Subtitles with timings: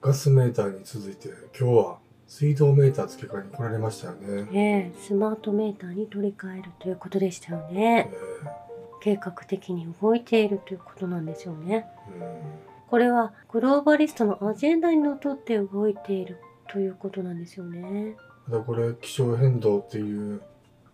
[0.00, 1.28] ガスメーターに続いて
[1.58, 4.48] 今日は水道メーター付け替えに来られましたよね。
[4.52, 8.10] ええスマートメーターに取り替えるということでしたよね。
[8.12, 8.16] え
[9.02, 11.86] 計画的に動いているということなんですよね。
[12.16, 16.38] えうんこれはグローバリストのアジェンダにのっとって動いている
[16.68, 18.16] ということなんですよね。
[18.48, 20.42] またこれ気象変動っていう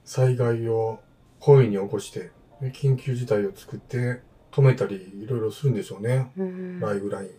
[0.05, 1.01] 災害を
[1.41, 4.21] 故意に起こしてで緊急事態を作って
[4.53, 6.31] 止めたりいろいろするんでしょうね。
[6.37, 6.81] うん。
[6.81, 7.31] ライフライ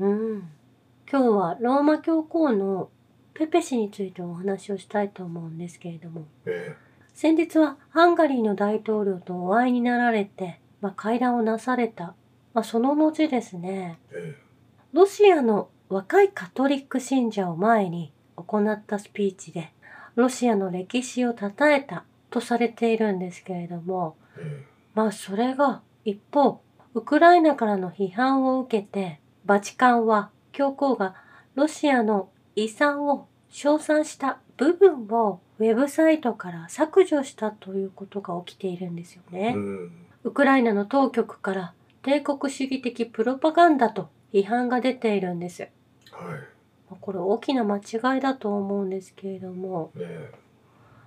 [0.00, 0.08] ンを。
[0.08, 0.48] うん。
[1.10, 2.90] 今日はローマ教皇の
[3.32, 6.74] ペペ氏についてお話をしたいと思うんですけれども、え
[7.14, 12.14] 先日はハンガリーの大統領とお会いになられて、まあ、会談をなされた。
[12.54, 14.42] まあ、その後ですね、ええ。
[14.92, 19.72] ロシアの若いカトリック信者を前に行ったスピーチで、
[20.16, 24.64] ロシアの歴史を称えたとされているんですけれども、え。
[24.94, 26.60] まあそれが一方、
[26.94, 31.14] ウクライナからの批判を受けて、バチカンは教皇が
[31.54, 39.50] ロシアの遺産を称賛した部分をウェブサイトから削除したということが起きているんですよね。
[39.50, 39.92] えうん
[40.24, 45.62] ウクライナの当局から帝国主義的プロパガンダと批判が出ているんです。
[45.62, 45.70] はい。
[46.90, 50.32] まあこれ大きな間違いだと思うんですけれども、え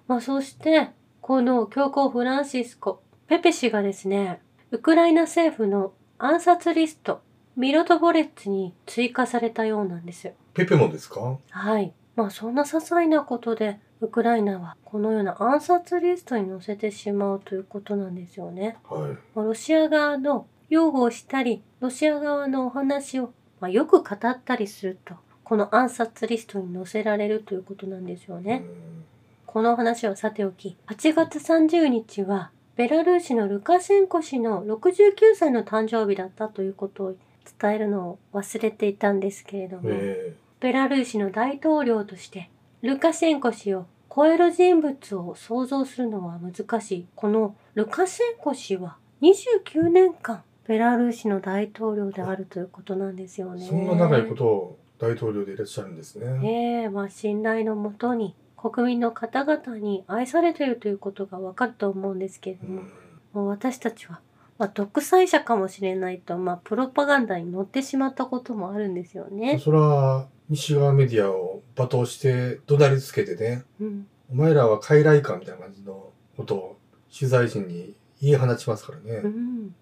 [0.08, 0.92] まあそして、
[1.22, 7.22] この教皇フランシスコ、ペペ氏がですね、ウクライナ政府の暗殺リスト、
[7.56, 10.34] ミロトボレッツに追加されたようなんですよ。
[10.56, 11.38] えペペもですか？
[11.50, 11.94] はい。
[12.16, 18.78] まあそんな些細なことで、ウクライナはこのような暗殺リストに載せてしまうということなんですよね。
[18.90, 19.12] はい。
[19.36, 28.64] まあロシア側の擁護をしたり、ロシア側のお話を、まあ、よく語ったりすると、この暗殺リストに載せられるということなんですよね。
[28.66, 29.06] うん
[29.52, 37.16] この話はさておき、8月30日は、ベラルーシのルカシェンコ氏の69歳の誕生日だったということを
[37.60, 42.50] 伝えるのを忘れていたんですけれども、えベラルーシの大統領として、
[42.82, 47.08] ルカシェンコ氏を超える人物を想像するのは難しい。
[47.16, 53.66] このルカシェンコ氏は29年間、ベラルーシの大統領であるということなんですよね。
[53.66, 56.40] えそんな長いことを大統領でいらっしゃるんですね。
[56.44, 56.48] え
[56.84, 62.92] えまあ信頼のもとに国民の方々に愛されているということがわかると思うんですけれども、うん
[63.34, 64.22] もう私たちは、
[64.60, 69.58] まあ、独裁者かもしれないと、まあ、プロパガンダに乗ってしまったこともあるんですよね。
[69.58, 76.78] それは西側メディアを罵倒して怒鳴りつけてね、うん、お前らは傀儡かみたいな感じのことを
[77.18, 79.22] 取材陣に言い放ちますからね。
[79.24, 79.76] うん。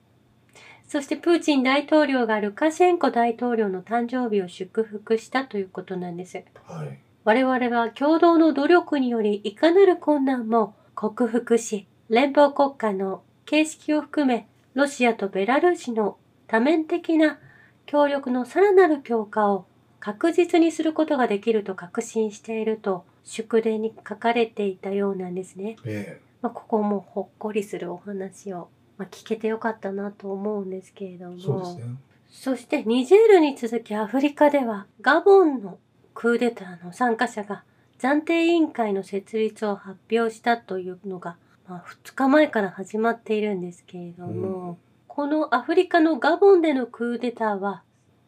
[0.87, 6.41] そしてプーチン大統領がルカシェンコ大統領の誕生日を祝福したということなんです。
[6.65, 6.99] はい。
[7.25, 17.39] 我々は共同の努力によりいかなる困難も克服し、連邦国家の形式を含め、ロシアとベラルーシの多面的な
[17.87, 19.65] 協力のさらなる強化を
[19.99, 25.77] 確実にすることができると確信していると祝電に書かれていたようなんですね。
[25.83, 31.35] えまあ、ここもほっこりするお話を、まあ、聞けてよかったなと思うんですけれども。
[31.37, 31.83] えそね。
[32.29, 35.79] そしてニジェールに続きアフリカではガボンの
[36.13, 37.63] クーデターの参加者が
[37.97, 44.77] 暫定委員会の設立を発表したというのが、まあ、2日前から始まっているんですけれども、うん
[45.17, 47.81] このアフリカのガボンでのクーデターは、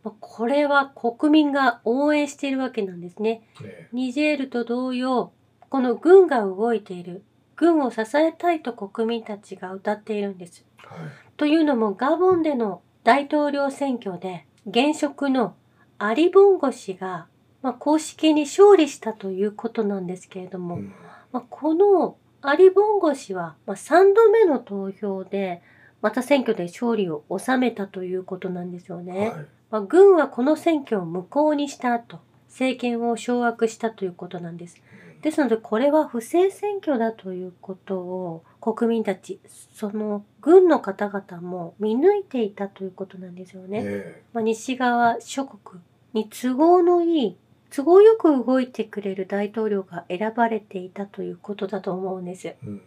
[0.04, 3.44] まあこれは国民が応援しているわけなんですね。
[3.64, 5.32] えニジェールと同様、
[5.70, 7.24] この軍が動いている、
[7.56, 10.66] 軍を支えたいと国民たちが歌っているんです。
[10.84, 10.98] えはい。
[11.38, 15.54] というのもガボンでの大統領選挙で現職の
[16.00, 17.28] アリ・ボンゴ氏が、
[17.62, 20.94] まあ、公式に勝利したということなんですけれども、うん
[21.32, 25.62] まあ、このアリ・ボンゴ氏は、まあ、3度目の投票で
[26.02, 29.30] また選挙で勝利を収めたということなんですよね。
[29.30, 29.46] はい。
[29.72, 34.82] まあ、軍はこの選挙を無効にした後政権を掌握したということなんです。
[35.22, 39.42] ですのでこれは不正選挙だということを国民たち
[39.74, 43.82] その軍の方々も見抜いていたということなんですよね。
[43.84, 45.82] えまあ、西側諸国
[46.14, 47.38] に都合のいい
[47.72, 52.48] 都合よく動いてくれる大統領が選ばれていたということだと思うんです。
[52.48, 52.82] えうん。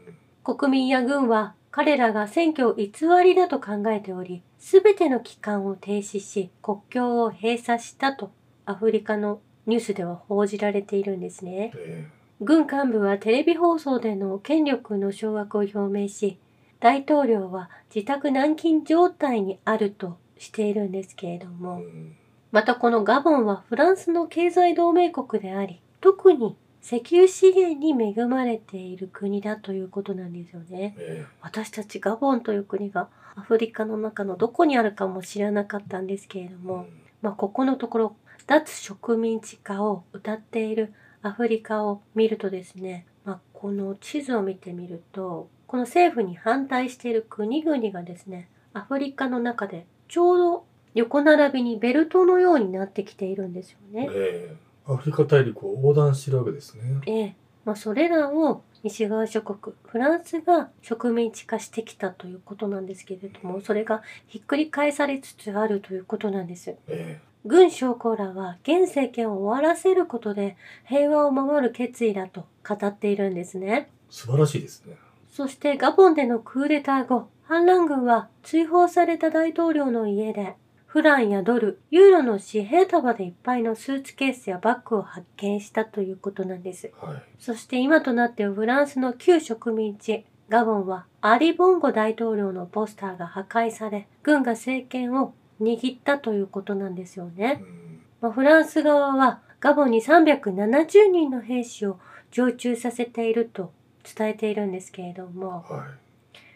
[0.45, 2.91] 国民や軍は彼らが選挙を偽
[3.25, 8.33] りだと考えており、すべての機関を停止し、国境を閉鎖したと
[8.67, 11.73] アフリカのニュースでは報じられているんですね。
[11.77, 12.09] え
[12.41, 16.39] 軍幹部はテレビ放送での権力の掌握を表明し、
[16.81, 22.17] 大統領は自宅軟禁状態にあるとしているんですけれどえうも、ん。
[22.53, 30.95] またこのガボンはフランスの経済同盟国であり、特に石油資源に恵まれている国だということなんですよね。
[30.99, 36.87] え私たちガボンという国がアフリカの中のどこにあるかも知らなかったんですけれどえも、
[37.23, 38.17] まあ、ここのところ
[38.47, 50.65] 脱植民地化を歌っているアフリカを見るとですね、まあ、この地図を見てみるとこの政府に反対している国々がですねアフリカの中でちょうど
[50.95, 54.09] 横並びにベルトのようになってきているんですよね。
[54.11, 56.83] ええアフリカ大陸を横断してるわけですね。
[57.07, 66.75] ええまあ、それらを西側諸国フランスが植民地化してきたということなんですけれどもそれがひっくり返されつつあるということなんです。
[66.89, 73.89] え軍将校らは現政権を終わらせることで平和を守る決意だと語っているんですね。
[73.89, 74.97] え素晴らしいですね。
[75.33, 80.57] そしてガボンでのクーデター後、反乱軍は追放された大統領の家で、
[80.93, 86.93] フランやドル、ユーロの紙幣束でいっぱいのスーツケースやバッグを発見したということなんです。
[87.01, 87.23] はい。
[87.39, 97.65] そして今となってフランスの旧植民地、ガボンはアリ・ボンゴ大統領のポスターが破壊され、軍が政権を握ったということなんですよねう。
[97.65, 98.03] ん。
[98.21, 101.99] まあ、フランス側はガボンに370人の兵士を
[102.31, 103.73] 常駐させていると
[104.05, 105.87] 伝えているんですけれども、は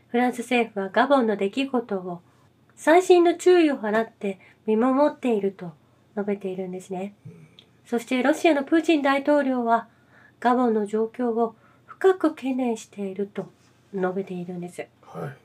[0.08, 2.20] フランス政府はガボンの出来事を
[2.76, 5.72] 細心の注意を払って見守っていると
[6.14, 7.14] 述べているんですね。
[7.86, 9.88] そしてロシアのプーチン大統領は
[10.40, 11.54] ガボンの状況を
[11.86, 13.50] 深く懸念していると
[13.94, 14.86] 述べているんです。
[15.02, 15.36] はい。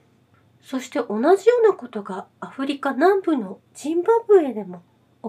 [0.62, 4.84] そして同じようなことがアフリカ南部のジンバブエでも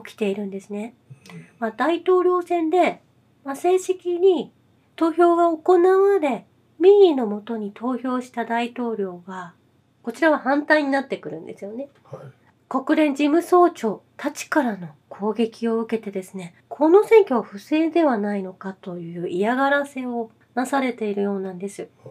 [0.05, 0.95] 起きているんですね。
[1.33, 3.01] うんまあ、大統領選で、
[3.45, 4.53] まあ、正式に
[4.97, 6.47] 投票が行われ
[6.79, 9.55] 民意のもとに投票した大統領が
[10.03, 11.89] こちらは反対になってくるんですよね。
[12.05, 12.21] はい。
[12.69, 21.89] 国連事務総長たちからの攻撃を受けてですねこの選挙は不正ではないのかという嫌がらせをなされているようなんです。
[22.05, 22.09] あ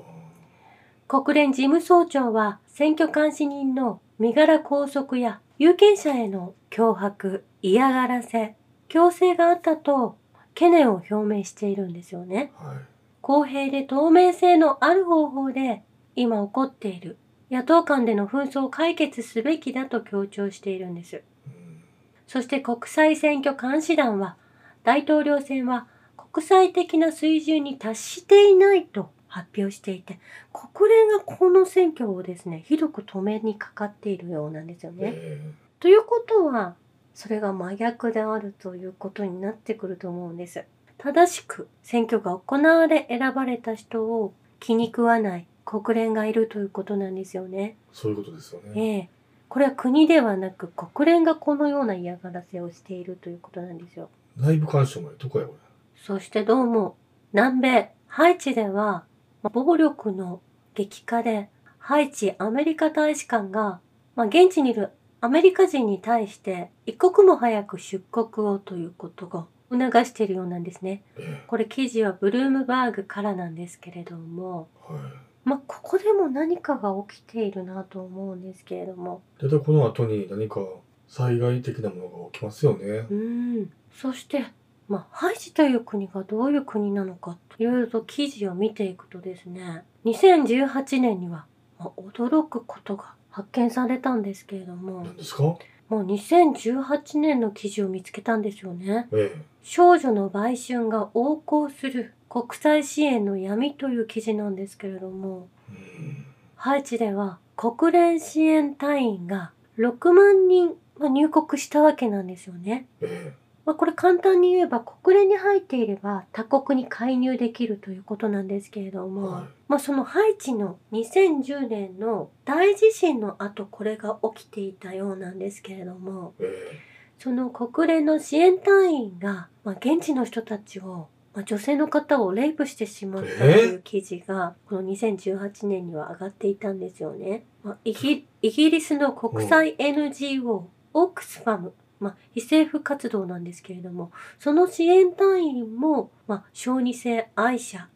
[1.07, 8.55] 国連事務総長は選挙監視人の身柄拘束や有権者への脅迫、嫌がらせ、
[8.87, 10.17] 強制があったと
[10.53, 12.53] 懸念を表明しているんですよね。
[12.57, 12.77] ーはい。
[13.21, 15.83] 公平で透明性のある方法で
[16.15, 17.17] 今起こっている
[17.51, 21.21] 野党間での紛争を解決すべきだと強調しているんです。
[21.47, 21.83] うん。
[22.25, 24.37] そして国際選挙監視団は
[24.85, 25.87] 大統領選は
[26.31, 30.19] 国際的な水準に達していないと発表していて
[30.53, 35.11] 国連がこの選挙をですねひどく止めにかかっているようなんですよね。
[35.13, 35.41] え
[35.81, 36.75] ということは
[37.13, 40.63] それが真逆であるということになってくると思うんです。
[40.97, 47.77] 正しく選挙が行われ選ばれた人を気に食わない国連がいるということなんですよね。
[47.93, 48.71] ーそういうことですよね。
[48.75, 49.09] ええ、
[49.47, 54.09] これは国ではなく国連がこのような嫌がらせをしているということなんですよ。
[54.35, 55.55] 内部干渉までどこやこ
[55.95, 56.97] そしてどうも
[57.31, 59.05] 南米ハイチでは
[59.43, 60.41] まあ暴力の
[60.73, 61.47] 激化で
[61.79, 63.79] ハイチアメリカ大使館が、
[64.15, 64.89] まあ、現地にいる
[65.21, 71.01] アメリカ人に対して一刻も早く出国をということが促しているようなんですね。
[71.47, 75.30] これ記事はブルームバーグからなんですけれども、ーはい。
[75.43, 80.61] まあ、ここでも何かが起きているなと思うんですけれども、大体この後に何か
[81.07, 83.05] 災害的なものが起きますよね。
[83.09, 84.45] うん、そして、
[84.87, 91.45] まあ、ハイチという国がどういう国なのかといろいろと記事を見ていくとですね2018年には、
[91.79, 95.03] まあ、驚くことが発見されたんですけれども。
[95.03, 95.55] 何ですか？
[95.91, 106.25] もう2018年の記事を見つけたんですよねえ少女の売春が横行する国際支援の闇という記事なんですけれどもえうん。
[106.55, 112.85] ハイチでは国連支援隊員が6万人まあ入国したわけなんですよね。
[113.01, 113.33] え
[113.65, 119.43] まあ、これ簡単に言えば国連に入っていれば他国に介入できるということなんですけれども、はい。
[119.67, 126.91] まあ、そのハイチの2010年の大地震の後これが起きていたようなんですけれどもええ。
[127.19, 137.45] その国連の支援隊員が、まあ、現地の人たちを、まあ、女性の方をレイプしてしまったという記事がこの2018年には上がっていたんですよね。
[137.63, 147.87] まあ、イギイギリスの国際 NGO オークスファムまあ、非政府活動なんですけれどもその支援隊員も、まあ、小児性愛者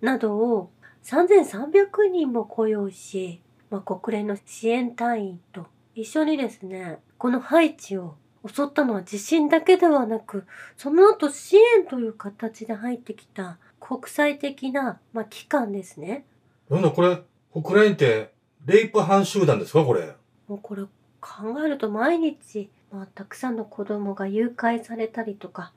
[0.00, 0.70] などを
[1.04, 3.40] 3300人も雇用し、
[3.70, 8.14] まあ、国連の支援隊員と一緒にですねこのハイチを
[8.46, 16.24] 襲ったのは地震だけではなくその後支援という形で入ってきた国際的な、まあ、機関ですね。
[16.70, 17.18] なんだこれ
[17.52, 18.32] 国連って
[18.64, 20.14] レイプ犯集団ですかこれ？
[20.48, 20.82] もうこれ
[21.20, 25.72] 考えると毎日、まあ、たくさんの子供が誘拐されたりとか、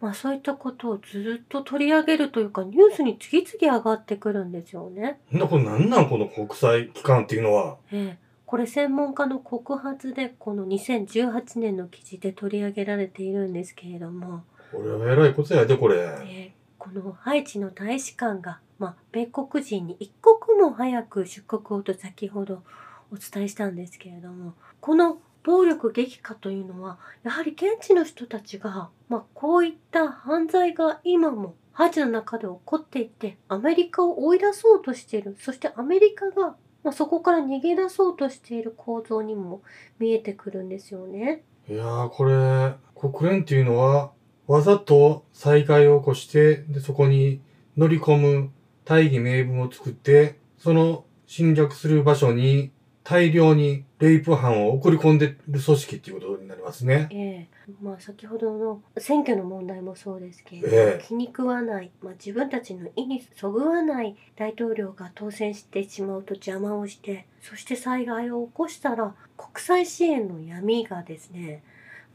[0.00, 5.20] まあ、そういったことをずっと取り上げるというかニュースに次々上がってくるんですよね。
[5.30, 15.96] なんだこれなんなんこの国際機関っていうのはええ、これ専門家の告発でこの2018年の記事で取り上げられているんですけれども、これは偉いことやで、これ。
[15.98, 16.56] えー
[16.86, 22.62] このハイチの大使館が、まあ、米国人に一刻も早く出国をと先ほど
[23.10, 39.62] お伝えしたんですけれどもこの暴力激化というのはやはり現地の人たちが、まあ、こういった犯罪が今もハイチの中で起こっていてアメリカを追い出そうとしているそしてアメリカが、まあ、そこから逃げ出そうとしている構造にも
[40.00, 41.44] 見えてくるんですよね。
[41.68, 44.12] いやー、これ、国連っていうのは、
[44.46, 47.40] わざと災害を起こして、で、そこに
[47.76, 48.50] 乗り込む
[48.84, 52.70] 大義名分を作って、その侵略する場所に
[53.08, 57.06] 大量にレイプ犯を送り込んでる組織っていうことになりますね。
[57.12, 57.72] ええ。
[57.80, 61.04] まあ先ほどの選挙の問題もそうですけれどえ。
[61.06, 71.62] 気に食わない、まあ、自分たちの意にそぐわない大統領が当選してしまうと邪魔をしてそして災害を起こしたら国際支援の闇がですね、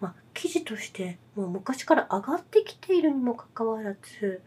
[0.02, 4.42] まあ、記事としてもう昔から上がってきているにもかかわらず、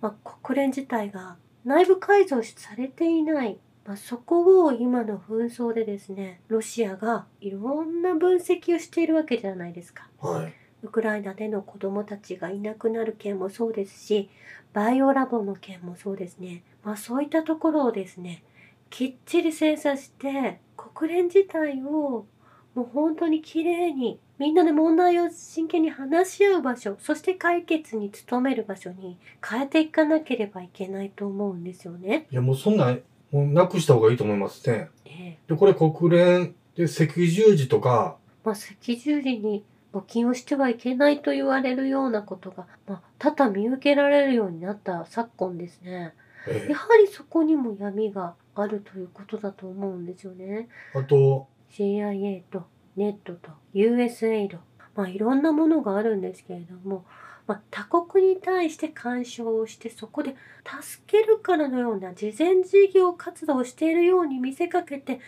[0.00, 10.08] まあ、国連自体が内部改造されていないまあ、そこを今の紛争でですねロシアがいろんな分析をしているわけじゃないですか。
[10.20, 10.54] はい。
[10.82, 14.30] ウクライナでの子どもたちがいなくなる件もそうですし
[14.72, 18.42] バイオラボの件もそうですね、まあ、そういったところをですね
[18.88, 22.26] きっちり精査して国連自体を
[22.74, 32.26] もう本当にきれいにみんなで問題を真剣に話し合う場所そして解決に努める場所に変えていかなければいけないと思うんですよね。
[32.30, 34.88] いや、もうそんなん、もうなくした方がいいと思いますね。
[35.04, 46.14] ええで、これ国連で赤十字とか、まあ、赤十字に募金をしてはいけないと言われるようなことが、まあ、多々見受けられるようになった昨今ですね。
[46.48, 50.68] えやはりそこにも闇があるということだと思うんですよね。
[50.94, 52.64] あと、CIA と
[52.96, 54.58] ネットと USAID、
[54.94, 57.04] まあ、いろんなものがあるんですけれども、
[57.46, 65.20] まあ、他国に対して干渉をしてそこで助けるからのような慈善事業活動をしているように見せかけて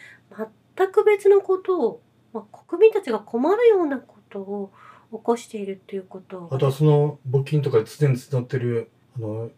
[0.76, 2.00] 全く別のことを、
[2.32, 4.70] まあ、国民たちが困るようなことを
[5.12, 9.50] 起こしているということをあとはその募金とかで常に募ってる、あの、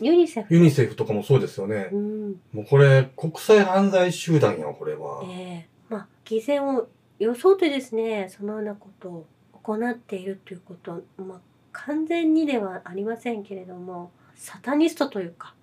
[0.00, 1.96] ユニセフ、ユニセフとかもそうですよねう。
[1.96, 5.22] んもうこれ、国際犯罪集団やん、これは。
[5.24, 9.26] ええまあ偽善を装ってですねそのようなことを
[9.62, 11.40] 行っているということまあ
[11.86, 15.54] 完全にではありませんけれどもサタニストというか、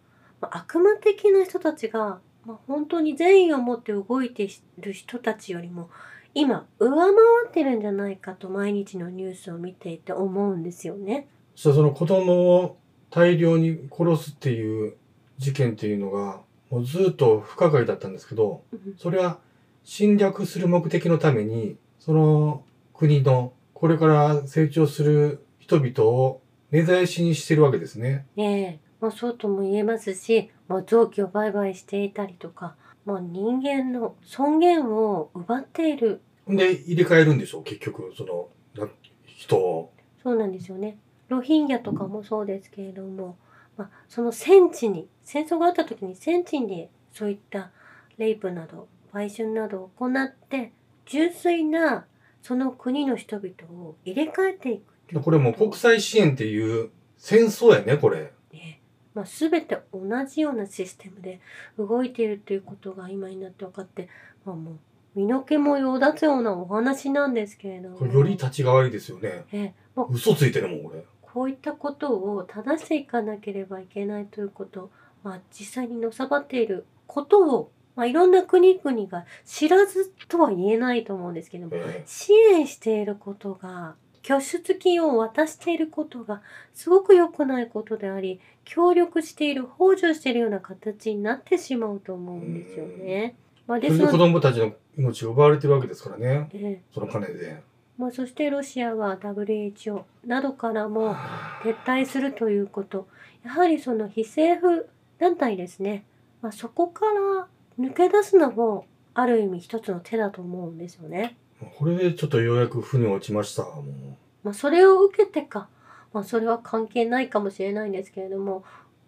[0.41, 5.89] まあ、悪魔的な人たちが、まあ、本当に善意を持って動いている人たちよりも
[6.35, 7.13] 今上回
[7.47, 11.27] ってるんじゃないかと毎日のニュースを見ていて思うんですよね。
[11.55, 12.77] その子供を
[13.11, 14.95] 大量に殺すっていう
[15.37, 16.41] 事件っていうのが、
[16.71, 19.37] もうずっと不可解だったんですけど、うんそれは
[19.83, 26.41] 侵略する目的のために、その国のこれから成長する人々を
[26.71, 28.25] 根絶やしにしてるわけですね。
[28.35, 38.49] ねえ、まあ、そうとも言えますし、まあ、臓器を売買していたりとか、まあ、人間の尊厳を奪っているで、入れ替えるんでしょう、結局、その、
[38.85, 38.91] な
[39.25, 39.93] 人を。
[40.21, 40.97] そうなんですよね。
[41.29, 43.37] ロヒンギャとかもそうですけれども、
[43.77, 47.71] まあ、その戦地に戦争があった時に戦地にそういった
[48.17, 50.73] レイプなど売春などを行って
[51.05, 52.05] 純粋な
[52.41, 58.31] その国の人々を入れ替えていくこれもう国際支援っていう戦争やね、これ。
[58.51, 58.81] ね
[59.13, 61.39] まあ、全て同じようなシステムで
[61.77, 64.09] 動いているということが今になって分かって、
[64.45, 64.75] まあ、もう
[65.15, 69.45] 身の毛もよだつようなお話なんですけれどもより立ちが悪いですよね。
[69.51, 71.05] ええまあ嘘ついてるもん、これ。
[71.21, 74.91] こういったことを正していかなければいけないということ、
[75.23, 86.41] まあ、実際にのさばっていることを、まあ、いろんな国々が知らずとは言えないと思うんですけどもえ支援していることが拠出金を渡していることが
[86.73, 93.35] すごく良くないことであり協力している補助しているような形になってしまうと思うんですよね。
[93.67, 96.49] まあ、えそれで子ですので、供たちの命が奪われてるわけですからね。
[96.53, 97.61] ええその金で。
[97.97, 101.15] まあ、そしてロシアは WHO などからも
[101.63, 103.07] 撤退するということ
[103.45, 104.89] やはりその非政府
[105.19, 106.03] 団体ですね、
[106.41, 107.47] まあ、そこから
[107.79, 111.37] 抜け出すのもある意味一つの手だと思うんですよね。
[111.77, 113.63] これでちょっとようやく船落ちました。
[113.63, 115.69] もまあ、それを受けてか、
[116.11, 118.63] まあ、それは関係ないかもしれないんですけれども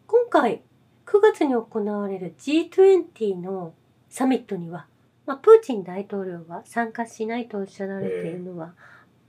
[0.08, 0.62] 今回
[1.06, 3.74] 9月に行われる G20 の
[4.10, 4.88] サミットには、
[5.26, 8.74] まあ、プーチン大統領は参加しないとおっしゃられているのは、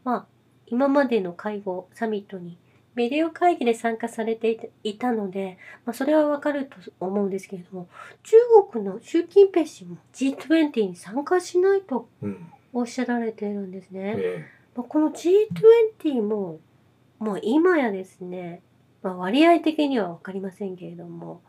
[0.04, 0.26] まあ
[0.68, 2.58] 今までの会合サミットに
[2.96, 7.88] ビデオ会議で参加されていたので、まあ、それはわかると思うんですけれども、
[8.22, 8.36] 中
[8.72, 12.50] 国の習近平氏も G20 に参加しないとうん。
[12.76, 14.16] おっしゃられているんですね。
[14.18, 16.60] えまあこの G20 も、
[17.18, 18.60] もう今やですね、
[19.02, 21.40] まあ、割合的には分かりませんけれども、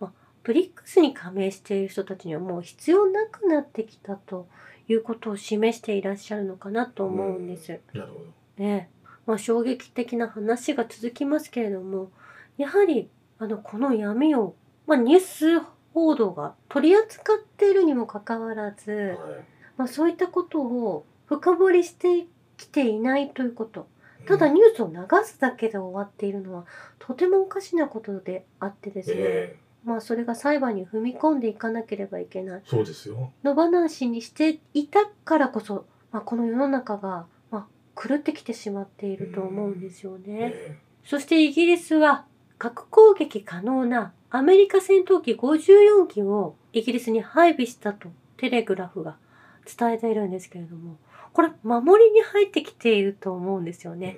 [0.00, 0.12] まあ、
[0.42, 4.48] ブリックスに加盟している人たちにはもう必要なくなってきたと
[4.88, 7.70] いうことを示していらっしゃるのかなと思うんです。
[7.70, 8.14] えなるほ
[8.58, 8.64] ど。
[8.64, 8.90] ね
[9.24, 12.10] まあ、衝撃的な話が続きますけれども
[12.58, 13.08] やはり
[13.38, 14.56] あのこの闇を、
[14.88, 15.60] まあ、ニュース
[15.94, 19.51] 報道が取り扱っているにもかかわらず、はい。
[19.82, 23.88] まあ、そういったことを深掘りしてきていないということ。
[24.26, 26.64] ただニュースを流すだけで終わっているのは
[27.00, 32.62] とてもおかしなことであってですね、えまあそれが裁判に踏み込んでいかなければいけない。
[32.64, 33.32] えそうですよ。
[33.42, 40.52] 野放しにしていたからこそ、まあ、この世の中が、まあ、狂ってきてしまっていると思うんですよね。
[40.54, 42.26] えそしてイギリスは
[42.58, 49.16] 核攻撃可能なアメリカ戦闘機54機をイギリスに配備したとテレグラフが
[49.64, 50.96] 伝えているんですけれども
[51.32, 54.16] これ守りに入ってきていると思うんですよえね。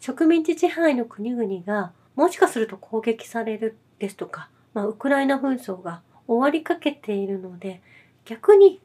[0.00, 7.82] 植民地支配の国々がもしかすると攻撃されるですとか、まあ、ウクライナ紛争が終わりかけているので
[8.24, 8.80] 逆に、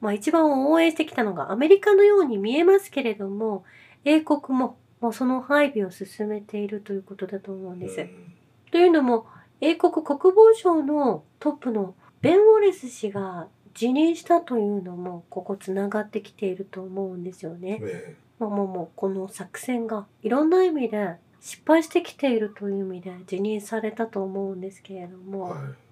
[0.00, 3.64] まあ、一番応援してきたのがアメリカのように見えますけれども
[4.04, 8.00] 英国ももうその配備を進めているということだと思うんです。
[8.00, 8.30] うん
[8.70, 9.26] というのも
[9.60, 17.80] 英国国防省のトップのベン・ウォレス氏が辞任したというのもここつながってきていると思うんですよね。
[17.82, 25.90] えまあもうもうこの作戦がいろんな意味で失敗してきているという意味で辞任されたと思うんですけれども、えはい。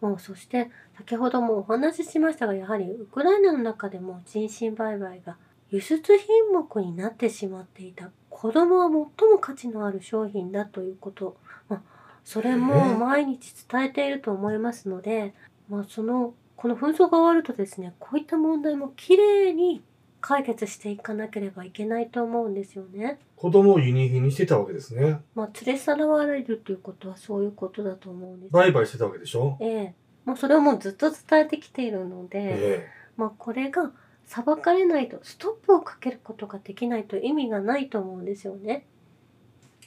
[0.00, 5.36] もうそして先ほどもお話ししましたがやはりウクライナの中でも人身売買が
[5.70, 11.36] 輸出品目になってしまっていた子供は最も価値のある商品だということ、
[11.68, 11.80] まあ、
[12.24, 15.34] それも毎日伝えていると思いますので、
[15.68, 19.80] まあ、そのこの紛争が終わるとですねこういった問題もきれいに
[20.20, 23.20] 解決していかなければいけないと思うんですよね。
[23.36, 25.20] 子供を輸入品にしてたわけですね。
[25.36, 28.52] まあ、連れさらわれるということはそういうことだと思うんです。
[28.52, 29.56] 売買してたわけでしょ？
[29.60, 29.94] ええ、
[30.24, 33.92] もうそれをもうずっと伝えてきているので、えまあこれが
[34.24, 38.84] 裁かれないとストップをかけることができないと意味がないと思うんですよね。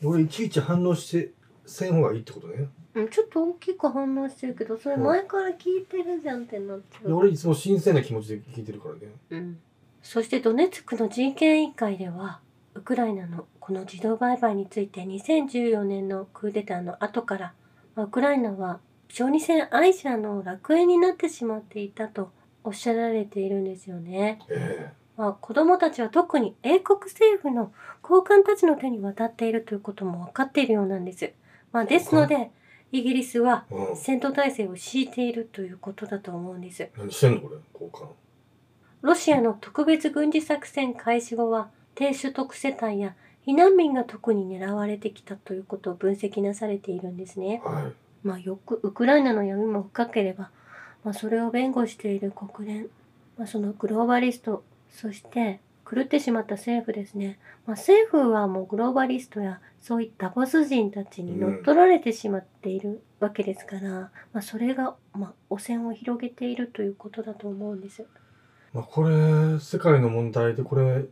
[0.01, 1.31] え俺いちいち反応して
[1.65, 2.67] せん方がいいってことね。
[2.93, 7.07] うん、ちょっと大きく反応してるけどそれ前から聞いてるじゃんってなっちゃう。
[7.07, 9.01] いや俺いつも新鮮な気持ちで聞いてるからね。
[9.29, 9.59] うん、
[10.01, 12.41] そしてドネツクの人権委員会では
[12.73, 17.53] ウクライナのこの自動売買について2014年のクーデターの後から、
[17.95, 22.31] まあウクライナは小児性愛者の楽園になってしまっていたと
[22.63, 24.39] おっしゃられているんですよね。
[24.49, 27.71] えまあ、子供たちは特に英国政府の
[28.01, 31.31] 高官たちの手に渡っているということも分かっているようなんです。
[31.71, 32.51] まあ、ですので、
[32.91, 33.95] イギリスはえうん。
[33.95, 36.89] 戦闘態勢を敷いているということだと思うんです。
[36.97, 38.07] 何してんのこれ交換。
[39.01, 47.61] ロシアの特別軍事作戦開始後は、低所得世帯や避難民が特に狙われてきたということを分析なされているんですね。
[47.63, 47.93] はい。
[48.23, 50.51] まあ、よくウクライナの闇も深ければ、
[51.03, 52.87] まあ、それを弁護している国連、
[53.37, 55.59] まあ、そのグローバリストそして
[55.93, 68.05] 狂ってしまった政府ですね、まあ、政府はもうグローバリストやそういったボス人たちに乗っ取られてしまっているわけですから、まあ、それが、まあ、汚染を広げているということだと思うんです。
[68.73, 71.03] まあこれ世界の問題でこれ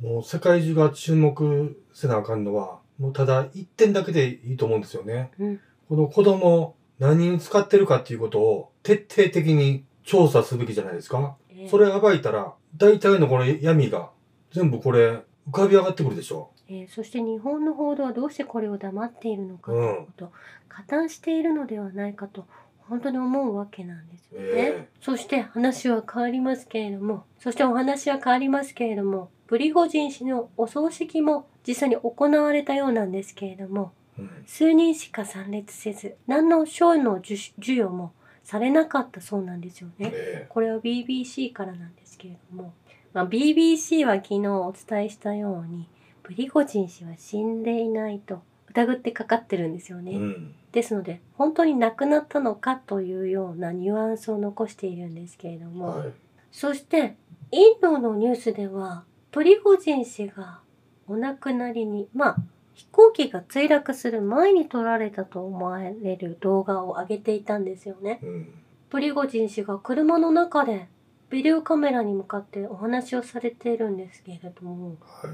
[0.00, 5.32] もう世界中が注目せなあかんのはもうただ一点だけでいいと思うんですよね。
[5.40, 11.36] うんこの子供何に使ってるかっていうことを徹底的に調査すべきじゃないですか。
[11.50, 14.10] えーそれ暴いたら大体のこの闇が
[14.52, 16.50] 全部これ浮かび上がってくるでしょ？
[16.68, 20.32] えーそして日本の報道はどうしてこれを黙っているのかということ、
[20.68, 22.46] 加担しているのではないかと
[22.88, 24.46] 本当に思うわけなんですよね。
[24.48, 38.12] えそして話は変わりますけれども、そしてお話は変わりますけれども、プリゴジン氏のお葬式も実際に行われたようなんですけれども、うん数人しか参列せず、何の賞の授授与も
[38.44, 40.12] されなかったそうなんですよね。
[40.14, 42.74] えこれは BBC からなんですけれども、
[43.12, 45.88] まあ、BBC は昨日お伝えしたように、
[46.22, 50.12] プリゴジン氏は死んでいないと疑ってかかってるんですよね。
[50.12, 50.54] うん。
[50.72, 56.12] ですので本当に亡くなったのかというようなニュアンスを残しているんですけれども、はい。
[56.50, 57.16] そして
[57.52, 60.60] インドのニュースではプリゴジン氏が
[61.06, 62.36] お亡くなりにまあ
[62.74, 68.18] 飛行機が墜落する前に撮られたと思われる動画を上げていたんですよね。
[68.22, 68.48] うん。
[68.90, 70.88] プリゴジン氏が車の中で
[71.30, 75.30] ビデオカメラに向かってお話をされているんですけれどもはい。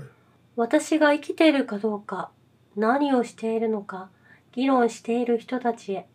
[0.56, 2.30] 私が生きているかどうか
[2.76, 4.10] 何をしているのか
[4.52, 6.06] 議論している人たちへ。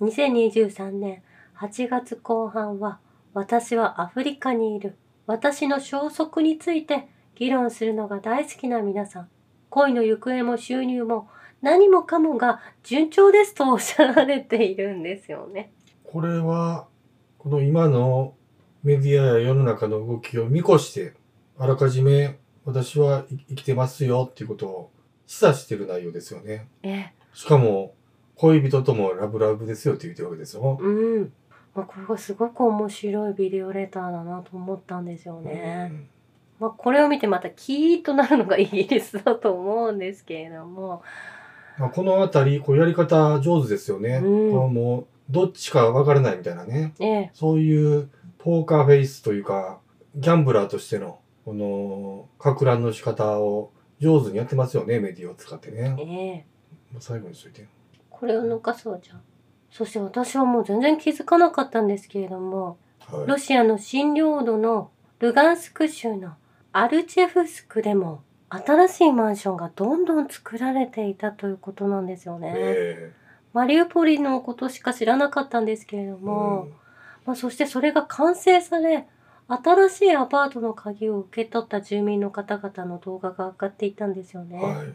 [0.00, 1.22] 2023年
[1.58, 3.00] 8月後半は
[3.34, 4.96] 私はアフリカにいる。
[5.26, 9.28] 私の消息について議論するのが大好きな皆さん。
[9.70, 11.28] 恋の行方も収入も
[11.62, 15.72] 何もかもが順調ですとおっしゃられているんですよね。
[16.04, 16.86] これは、
[17.38, 18.34] この今の
[18.82, 21.14] メディアや世の中の動きを見越して、
[21.58, 24.90] あらかじめ私は生きてますよっていうことを
[25.26, 26.68] 示唆してる内容ですよね。
[26.82, 27.14] ええ。
[27.34, 27.94] しかも、
[28.36, 30.78] 恋人ともラブラブですよって言ってるわけですよ。
[30.80, 31.32] うん。
[31.74, 35.88] まあ、これがすごく面白いビデオレターだなと思ったんですよね。
[35.90, 36.08] うん
[36.60, 41.02] まあ、これを見てまたキーッとなるのがイギリスだと思うんですけれども、
[41.78, 44.20] まあ、このあたり、こうやり方上手ですよね。
[44.22, 46.94] うんこうもう、どっちかわからないみたいなね。
[46.98, 49.78] ええ、そういうポーカーフェイスというか、
[50.16, 55.96] ギャンブラーとしての、この、か乱の仕方を上手にやってますよね、メディアを使ってね。
[56.00, 57.66] ええ、最後にしといて。
[58.10, 59.22] これを抜かそうじゃん。
[59.70, 63.26] そして私はもう全然気づかなかったんですけれども、はい。
[63.28, 64.90] ロシアの新領土の
[65.20, 66.34] ルガンスク州の
[66.80, 72.52] アルチェフスクでも新しいマンションがどんどん作られていたということなんですよね。
[72.54, 73.12] え
[73.52, 76.68] マリウポリのことしか知らなかったんですけれどえも、
[77.26, 79.08] まあ、そしてそれが完成され、
[79.48, 84.60] 新しいアパートの鍵を受け取った住民の方々の動画が上がっていたんですよね。
[84.62, 84.86] うんはい。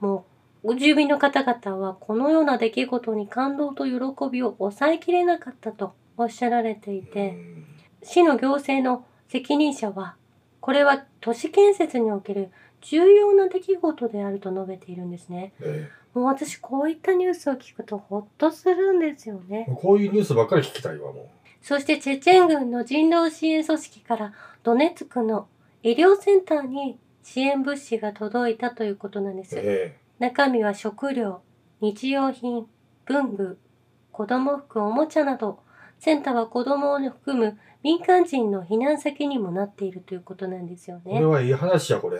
[0.00, 0.24] も
[0.64, 3.92] う、住民の方々はこのような出来事に感動と喜
[4.30, 7.64] びを抑えきれなかったとおっしゃられていて、うん
[8.02, 10.16] 市の行政の責任者は、
[10.68, 12.50] これは都市建設における
[12.82, 15.54] 重要な出来事であると述べているんですね。
[15.62, 19.74] えもう私こういったニュースを聞くとほっとするんですよねえ。
[19.74, 21.30] こういうニュースばっかり聞きたいわ、も
[21.62, 25.48] そしてチェチェン軍の人道支援組織からドネツクの
[25.82, 29.44] 医療センターに支援物資が届いたということなんでう。
[29.46, 29.54] す。
[29.56, 31.40] え中身は食料、
[31.80, 32.66] 日用品、
[33.06, 33.58] 文具、
[34.12, 35.60] 子供服、おもちゃなど、
[35.98, 41.02] センターは子供を含む民間人の避難先にもなっているということなんですよね。
[41.06, 42.18] えこれはいい話や、これ。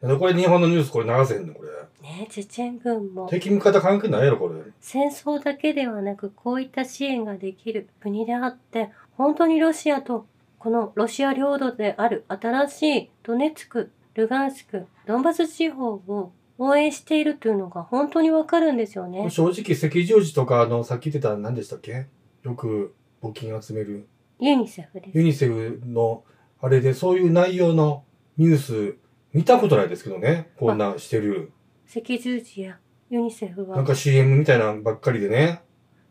[0.00, 1.68] なんでこれ日本のニュースこれ流せへんの、これ。
[2.02, 4.60] ねチェチェン軍も敵味方関係ないやろ、これ。
[4.80, 10.26] 戦争だけではなくこういった支援ができる国であって本当にロシアと
[10.58, 19.28] このロシア領土である新しいドネツク、ルガンスク、ドンバス地方を応援しているというのが本当にわかるんですよね。
[19.30, 22.06] 正直、赤十字とか、あの、さっき言ってた何でしたっけ？
[22.42, 24.08] よく募金集める。
[24.40, 25.18] ユニセフです。
[25.18, 26.24] ユニセフの、
[26.60, 28.04] あれで、そういう内容の
[28.36, 28.96] ニュース、
[29.32, 30.50] 見たことないですけどね。
[30.58, 31.52] こんなしてる。
[31.88, 32.78] 赤十字や
[33.10, 35.62] ユニセフはなんか CM みたいなのばっかりでね。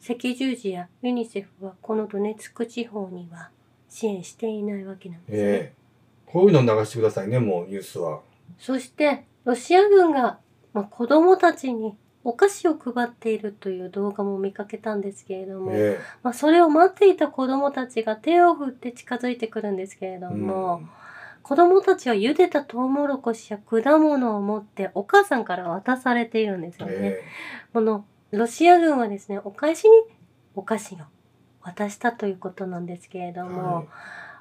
[0.01, 3.49] 赤十字やユニセフはこのドネツク地方には
[3.89, 5.37] 支援していないわけなんですね。
[5.37, 5.87] ええ
[6.27, 8.19] こういうの流してくださいね、もうニュースは。
[8.59, 10.39] そして、ロシア軍が、
[10.73, 11.95] まあ、子供たちに
[12.27, 20.81] お菓子を配っているという動画も見かけたんですけれども、えまあ、それを待っていた子供たちが手を振って近づいてくるんですけれどえも、
[21.41, 26.93] 子供たちは茹でたトウモロコシや果物を持ってお母さんから渡されているんですよね。
[26.97, 27.23] え
[27.71, 29.91] このロシア軍はですね、お返しに
[30.53, 30.97] お菓子を
[31.61, 33.87] 渡したということなんですけれどえも、はい。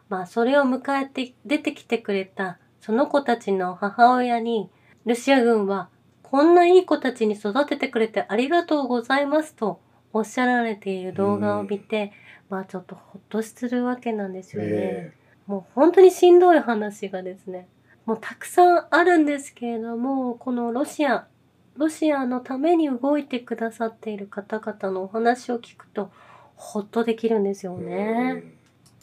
[0.09, 4.71] まあそれを迎えて出てきてくれたその子たちの母親に
[5.05, 5.89] ロシア軍は
[6.31, 9.81] こんないい子たちに育ててくれてありがとうございますと
[10.13, 12.13] おっしゃられている動画を見て、
[12.51, 14.69] まあちょっとほっとするわけなんですよね。
[14.71, 15.13] え
[15.47, 17.69] もう本当にしんどい話がですね、
[18.07, 21.29] もうたくさんあるんですけれども、このロシア、
[21.77, 26.11] ロシアのために動いてくださっている方々のお話を聞くと、
[26.57, 28.43] ほっとできるんですよえね。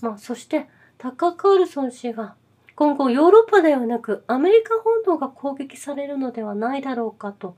[0.01, 2.35] まあ、そして、タッカー・カールソン氏が、
[2.75, 7.55] 今後ヨーロッパではなくアメリカ本土が攻撃されるのではないだろうかと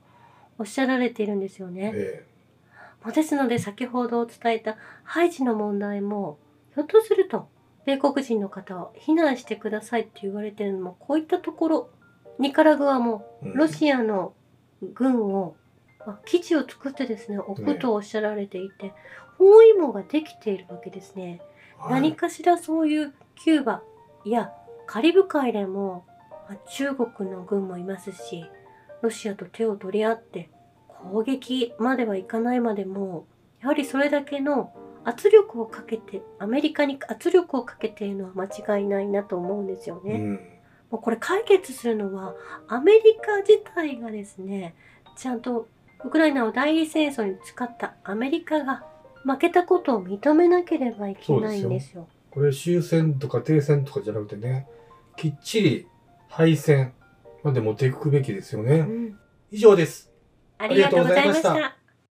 [0.58, 1.92] おっしゃられているんですよね。
[1.94, 2.26] え
[3.02, 6.38] まあですので先ほど伝えたハイジの問題も
[6.74, 7.48] ひょっとすると
[7.86, 11.90] 米国人の方は避難してくださいって言われてるのもこういったところ
[12.38, 14.34] ニカラグアもえロシアの
[14.94, 15.56] 軍を、
[16.04, 18.92] まあ基地を作ってですね置くとおっしゃられていて、
[19.38, 21.40] 包囲網ができているわけですね。
[21.78, 23.82] はい何かしらそういうキューバ
[24.24, 24.50] や
[24.86, 26.06] カリブ海でも、
[26.48, 28.44] まあ中国の軍もいますし
[29.02, 30.48] ロシアと手を取り合って
[30.88, 33.26] 攻撃まではいかないまでも
[33.60, 34.72] やはりそれだけの
[35.04, 40.14] 圧力をかけてアメリカに圧力をかけているのは間違いないなと思うんですよね。
[40.14, 40.40] うん
[40.90, 42.34] もうこれ解決するのは
[42.68, 44.74] アメリカ自体がですね
[45.16, 45.68] ちゃんと
[46.04, 48.84] ウクライナを代理戦争に使ったアメリカが
[49.24, 52.06] 負けたことを認めなければいけないんですよ。
[52.30, 54.66] これ終戦とか停戦とかじゃなくてね、
[55.16, 55.86] きっちり
[56.28, 56.92] 敗戦
[57.42, 58.78] まで持っていくべきですよね。
[58.78, 59.18] うん
[59.50, 60.12] 以上です。
[60.58, 61.76] ありがとうございました。